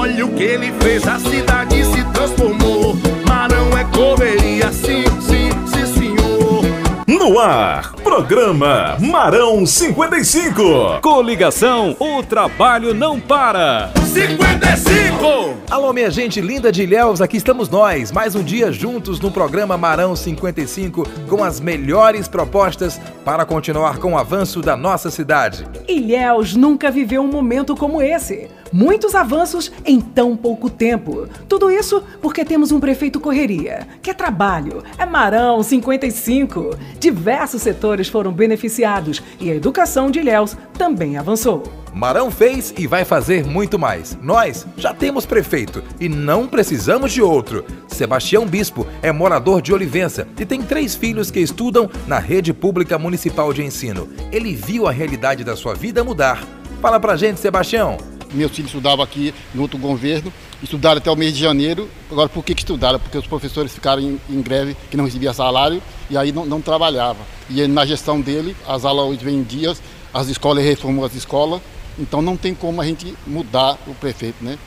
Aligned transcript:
Olha 0.00 0.24
o 0.24 0.32
que 0.32 0.44
ele 0.44 0.72
fez, 0.80 1.06
a 1.06 1.18
cidade 1.18 1.84
se 1.84 2.02
transformou. 2.14 2.96
Marão 3.28 3.76
é 3.76 3.84
correria, 3.94 4.72
sim, 4.72 5.04
sim, 5.20 5.50
sim, 5.66 5.86
senhor. 5.94 6.62
No 7.06 7.38
ar, 7.38 7.92
programa 7.96 8.96
Marão 8.98 9.66
55. 9.66 11.00
Coligação, 11.02 11.94
o 12.00 12.22
trabalho 12.22 12.94
não 12.94 13.20
para. 13.20 13.90
55! 14.06 15.58
Alô, 15.70 15.92
minha 15.92 16.10
gente 16.10 16.40
linda 16.40 16.72
de 16.72 16.82
Ilhéus, 16.84 17.20
aqui 17.20 17.36
estamos 17.36 17.68
nós, 17.68 18.10
mais 18.10 18.34
um 18.34 18.42
dia 18.42 18.72
juntos 18.72 19.20
no 19.20 19.30
programa 19.30 19.76
Marão 19.76 20.16
55, 20.16 21.06
com 21.28 21.44
as 21.44 21.60
melhores 21.60 22.26
propostas 22.26 22.98
para 23.22 23.44
continuar 23.44 23.98
com 23.98 24.14
o 24.14 24.18
avanço 24.18 24.62
da 24.62 24.78
nossa 24.78 25.10
cidade. 25.10 25.66
Ilhéus 25.86 26.56
nunca 26.56 26.90
viveu 26.90 27.20
um 27.20 27.30
momento 27.30 27.76
como 27.76 28.00
esse. 28.00 28.48
Muitos 28.72 29.14
avanços 29.14 29.72
em 29.84 30.00
tão 30.00 30.36
pouco 30.36 30.70
tempo. 30.70 31.28
Tudo 31.48 31.70
isso 31.70 32.02
porque 32.22 32.44
temos 32.44 32.70
um 32.70 32.78
prefeito 32.78 33.18
correria, 33.18 33.86
que 34.00 34.10
é 34.10 34.14
trabalho, 34.14 34.82
é 34.96 35.04
Marão 35.04 35.62
55. 35.62 36.76
Diversos 36.98 37.62
setores 37.62 38.08
foram 38.08 38.32
beneficiados 38.32 39.22
e 39.40 39.50
a 39.50 39.54
educação 39.54 40.10
de 40.10 40.20
Ilhéus 40.20 40.56
também 40.78 41.16
avançou. 41.16 41.64
Marão 41.92 42.30
fez 42.30 42.72
e 42.78 42.86
vai 42.86 43.04
fazer 43.04 43.44
muito 43.44 43.78
mais. 43.78 44.16
Nós 44.22 44.64
já 44.76 44.94
temos 44.94 45.26
prefeito 45.26 45.82
e 45.98 46.08
não 46.08 46.46
precisamos 46.46 47.12
de 47.12 47.20
outro. 47.20 47.64
Sebastião 47.88 48.46
Bispo 48.46 48.86
é 49.02 49.10
morador 49.10 49.60
de 49.60 49.72
Olivença 49.72 50.28
e 50.38 50.46
tem 50.46 50.62
três 50.62 50.94
filhos 50.94 51.30
que 51.30 51.40
estudam 51.40 51.90
na 52.06 52.20
rede 52.20 52.52
pública 52.52 52.96
municipal 52.98 53.52
de 53.52 53.64
ensino. 53.64 54.08
Ele 54.30 54.54
viu 54.54 54.86
a 54.86 54.92
realidade 54.92 55.42
da 55.42 55.56
sua 55.56 55.74
vida 55.74 56.04
mudar. 56.04 56.44
Fala 56.80 57.00
pra 57.00 57.16
gente, 57.16 57.40
Sebastião. 57.40 57.98
Meus 58.32 58.52
filhos 58.52 58.70
estudavam 58.70 59.04
aqui 59.04 59.34
no 59.54 59.62
outro 59.62 59.78
governo, 59.78 60.32
estudaram 60.62 60.98
até 60.98 61.10
o 61.10 61.16
mês 61.16 61.34
de 61.34 61.40
janeiro. 61.40 61.88
Agora, 62.10 62.28
por 62.28 62.44
que, 62.44 62.54
que 62.54 62.62
estudaram? 62.62 62.98
Porque 62.98 63.18
os 63.18 63.26
professores 63.26 63.72
ficaram 63.72 64.02
em, 64.02 64.20
em 64.28 64.40
greve, 64.40 64.76
que 64.90 64.96
não 64.96 65.04
recebiam 65.04 65.32
salário, 65.32 65.82
e 66.08 66.16
aí 66.16 66.32
não, 66.32 66.44
não 66.44 66.60
trabalhavam. 66.60 67.24
E 67.48 67.66
na 67.66 67.84
gestão 67.84 68.20
dele, 68.20 68.56
as 68.66 68.84
aulas 68.84 69.06
hoje 69.06 69.24
vêm 69.24 69.38
em 69.38 69.42
dias, 69.42 69.82
as 70.12 70.28
escolas 70.28 70.64
reformou 70.64 71.04
as 71.04 71.14
escolas, 71.14 71.60
então 71.98 72.22
não 72.22 72.36
tem 72.36 72.54
como 72.54 72.80
a 72.80 72.84
gente 72.84 73.14
mudar 73.26 73.78
o 73.86 73.94
prefeito, 73.94 74.42
né? 74.42 74.58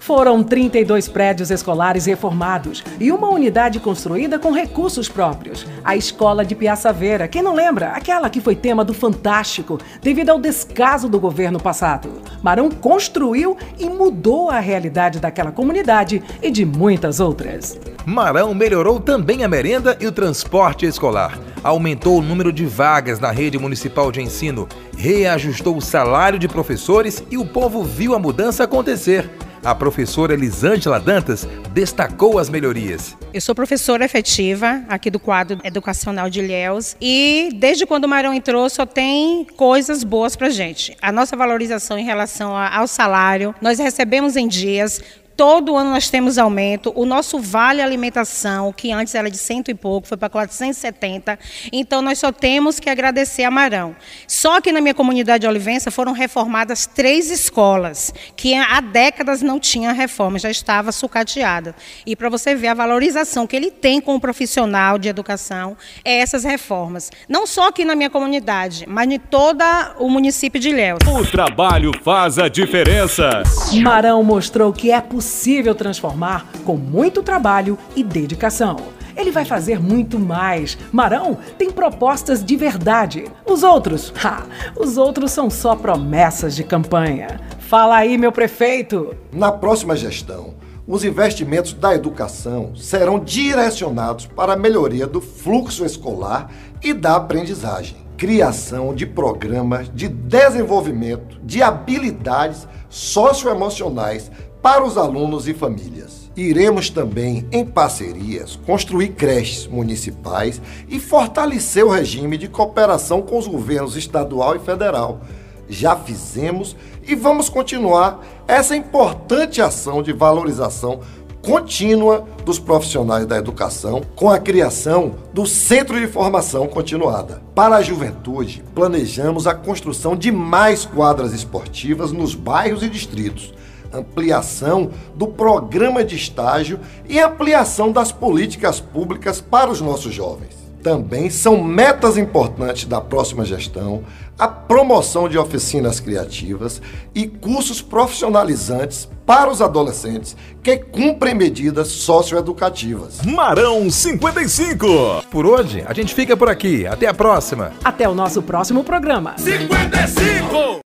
Foram 0.00 0.42
32 0.42 1.08
prédios 1.08 1.50
escolares 1.50 2.06
reformados 2.06 2.82
e 2.98 3.12
uma 3.12 3.28
unidade 3.28 3.78
construída 3.78 4.38
com 4.38 4.50
recursos 4.50 5.10
próprios. 5.10 5.66
A 5.84 5.94
escola 5.94 6.42
de 6.42 6.54
Piaçaveira, 6.54 7.28
quem 7.28 7.42
não 7.42 7.54
lembra? 7.54 7.88
Aquela 7.88 8.30
que 8.30 8.40
foi 8.40 8.56
tema 8.56 8.82
do 8.82 8.94
Fantástico 8.94 9.78
devido 10.00 10.30
ao 10.30 10.40
descaso 10.40 11.06
do 11.06 11.20
governo 11.20 11.60
passado. 11.60 12.10
Marão 12.42 12.70
construiu 12.70 13.58
e 13.78 13.90
mudou 13.90 14.48
a 14.48 14.58
realidade 14.58 15.20
daquela 15.20 15.52
comunidade 15.52 16.22
e 16.42 16.50
de 16.50 16.64
muitas 16.64 17.20
outras. 17.20 17.78
Marão 18.06 18.54
melhorou 18.54 18.98
também 18.98 19.44
a 19.44 19.48
merenda 19.48 19.98
e 20.00 20.06
o 20.06 20.12
transporte 20.12 20.86
escolar. 20.86 21.38
Aumentou 21.62 22.18
o 22.18 22.22
número 22.22 22.50
de 22.50 22.64
vagas 22.64 23.20
na 23.20 23.30
rede 23.30 23.58
municipal 23.58 24.10
de 24.10 24.22
ensino, 24.22 24.66
reajustou 24.96 25.76
o 25.76 25.82
salário 25.82 26.38
de 26.38 26.48
professores 26.48 27.22
e 27.30 27.36
o 27.36 27.44
povo 27.44 27.84
viu 27.84 28.14
a 28.14 28.18
mudança 28.18 28.64
acontecer. 28.64 29.30
A 29.62 29.74
professora 29.74 30.32
Elisângela 30.32 30.98
Dantas 30.98 31.46
destacou 31.74 32.38
as 32.38 32.48
melhorias. 32.48 33.14
Eu 33.32 33.40
sou 33.42 33.54
professora 33.54 34.04
efetiva 34.04 34.82
aqui 34.88 35.10
do 35.10 35.20
quadro 35.20 35.60
educacional 35.62 36.30
de 36.30 36.40
Ilhéus 36.40 36.96
e 36.98 37.50
desde 37.56 37.84
quando 37.84 38.04
o 38.04 38.08
Marão 38.08 38.32
entrou 38.32 38.70
só 38.70 38.86
tem 38.86 39.44
coisas 39.56 40.02
boas 40.02 40.34
pra 40.34 40.48
gente. 40.48 40.96
A 41.02 41.12
nossa 41.12 41.36
valorização 41.36 41.98
em 41.98 42.04
relação 42.04 42.56
ao 42.56 42.88
salário, 42.88 43.54
nós 43.60 43.78
recebemos 43.78 44.34
em 44.34 44.48
dias, 44.48 45.02
Todo 45.40 45.74
ano 45.74 45.92
nós 45.92 46.10
temos 46.10 46.36
aumento. 46.36 46.92
O 46.94 47.06
nosso 47.06 47.38
vale 47.38 47.80
alimentação, 47.80 48.74
que 48.74 48.92
antes 48.92 49.14
era 49.14 49.30
de 49.30 49.38
cento 49.38 49.70
e 49.70 49.74
pouco, 49.74 50.06
foi 50.06 50.18
para 50.18 50.28
470. 50.28 51.38
Então 51.72 52.02
nós 52.02 52.18
só 52.18 52.30
temos 52.30 52.78
que 52.78 52.90
agradecer 52.90 53.44
a 53.44 53.50
Marão. 53.50 53.96
Só 54.28 54.60
que 54.60 54.70
na 54.70 54.82
minha 54.82 54.92
comunidade 54.92 55.40
de 55.40 55.48
Olivença 55.48 55.90
foram 55.90 56.12
reformadas 56.12 56.84
três 56.84 57.30
escolas, 57.30 58.12
que 58.36 58.54
há 58.54 58.82
décadas 58.82 59.40
não 59.40 59.58
tinha 59.58 59.92
reforma, 59.92 60.38
já 60.38 60.50
estava 60.50 60.92
sucateada. 60.92 61.74
E 62.04 62.14
para 62.14 62.28
você 62.28 62.54
ver 62.54 62.68
a 62.68 62.74
valorização 62.74 63.46
que 63.46 63.56
ele 63.56 63.70
tem 63.70 63.98
com 63.98 64.16
o 64.16 64.20
profissional 64.20 64.98
de 64.98 65.08
educação, 65.08 65.74
é 66.04 66.18
essas 66.18 66.44
reformas. 66.44 67.10
Não 67.26 67.46
só 67.46 67.68
aqui 67.68 67.82
na 67.82 67.94
minha 67.94 68.10
comunidade, 68.10 68.84
mas 68.86 69.10
em 69.10 69.18
todo 69.18 69.64
o 69.98 70.10
município 70.10 70.60
de 70.60 70.68
Ilhéus. 70.68 70.98
O 71.08 71.24
trabalho 71.24 71.92
faz 72.04 72.38
a 72.38 72.46
diferença. 72.46 73.42
Marão 73.82 74.22
mostrou 74.22 74.70
que 74.70 74.90
é 74.90 75.00
possível 75.00 75.29
possível 75.30 75.76
transformar 75.76 76.50
com 76.64 76.76
muito 76.76 77.22
trabalho 77.22 77.78
e 77.94 78.02
dedicação. 78.02 78.78
Ele 79.16 79.30
vai 79.30 79.44
fazer 79.44 79.80
muito 79.80 80.18
mais. 80.18 80.76
Marão 80.90 81.38
tem 81.56 81.70
propostas 81.70 82.44
de 82.44 82.56
verdade. 82.56 83.26
Os 83.46 83.62
outros? 83.62 84.12
Ha, 84.20 84.44
os 84.76 84.96
outros 84.96 85.30
são 85.30 85.48
só 85.48 85.76
promessas 85.76 86.56
de 86.56 86.64
campanha. 86.64 87.40
Fala 87.60 87.96
aí, 87.96 88.18
meu 88.18 88.32
prefeito. 88.32 89.14
Na 89.32 89.52
próxima 89.52 89.96
gestão, 89.96 90.54
os 90.86 91.04
investimentos 91.04 91.72
da 91.74 91.94
educação 91.94 92.74
serão 92.74 93.20
direcionados 93.20 94.26
para 94.26 94.54
a 94.54 94.56
melhoria 94.56 95.06
do 95.06 95.20
fluxo 95.20 95.84
escolar 95.84 96.50
e 96.82 96.92
da 96.92 97.14
aprendizagem. 97.14 97.96
Criação 98.16 98.92
de 98.94 99.06
programas 99.06 99.88
de 99.94 100.08
desenvolvimento 100.08 101.40
de 101.42 101.62
habilidades 101.62 102.66
socioemocionais 102.90 104.30
para 104.62 104.84
os 104.84 104.98
alunos 104.98 105.48
e 105.48 105.54
famílias. 105.54 106.30
Iremos 106.36 106.90
também, 106.90 107.46
em 107.50 107.64
parcerias, 107.64 108.58
construir 108.66 109.08
creches 109.08 109.66
municipais 109.66 110.60
e 110.88 111.00
fortalecer 111.00 111.84
o 111.84 111.90
regime 111.90 112.36
de 112.36 112.48
cooperação 112.48 113.22
com 113.22 113.38
os 113.38 113.46
governos 113.46 113.96
estadual 113.96 114.54
e 114.54 114.58
federal. 114.58 115.20
Já 115.68 115.96
fizemos 115.96 116.76
e 117.06 117.14
vamos 117.14 117.48
continuar 117.48 118.24
essa 118.46 118.76
importante 118.76 119.62
ação 119.62 120.02
de 120.02 120.12
valorização 120.12 121.00
contínua 121.42 122.26
dos 122.44 122.58
profissionais 122.58 123.26
da 123.26 123.38
educação 123.38 124.02
com 124.14 124.28
a 124.28 124.38
criação 124.38 125.14
do 125.32 125.46
Centro 125.46 125.98
de 125.98 126.06
Formação 126.06 126.66
Continuada. 126.66 127.40
Para 127.54 127.76
a 127.76 127.82
juventude, 127.82 128.62
planejamos 128.74 129.46
a 129.46 129.54
construção 129.54 130.14
de 130.14 130.30
mais 130.30 130.84
quadras 130.84 131.32
esportivas 131.32 132.12
nos 132.12 132.34
bairros 132.34 132.82
e 132.82 132.90
distritos 132.90 133.54
ampliação 133.92 134.90
do 135.14 135.26
programa 135.26 136.04
de 136.04 136.16
estágio 136.16 136.80
e 137.08 137.18
ampliação 137.18 137.92
das 137.92 138.12
políticas 138.12 138.80
públicas 138.80 139.40
para 139.40 139.70
os 139.70 139.80
nossos 139.80 140.12
jovens. 140.14 140.60
Também 140.82 141.28
são 141.28 141.62
metas 141.62 142.16
importantes 142.16 142.86
da 142.86 143.00
próxima 143.00 143.44
gestão 143.44 144.02
a 144.38 144.48
promoção 144.48 145.28
de 145.28 145.36
oficinas 145.36 146.00
criativas 146.00 146.80
e 147.14 147.26
cursos 147.26 147.82
profissionalizantes 147.82 149.06
para 149.26 149.50
os 149.50 149.60
adolescentes 149.60 150.34
que 150.62 150.78
cumprem 150.78 151.34
medidas 151.34 151.88
socioeducativas. 151.88 153.20
Marão 153.22 153.90
55. 153.90 154.86
Por 155.30 155.44
hoje, 155.44 155.84
a 155.86 155.92
gente 155.92 156.14
fica 156.14 156.34
por 156.38 156.48
aqui. 156.48 156.86
Até 156.86 157.06
a 157.06 157.12
próxima. 157.12 157.72
Até 157.84 158.08
o 158.08 158.14
nosso 158.14 158.40
próximo 158.40 158.82
programa. 158.82 159.34
55! 159.36 160.70